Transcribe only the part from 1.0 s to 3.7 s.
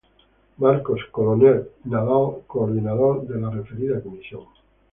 Coronel Nadal coordinador de la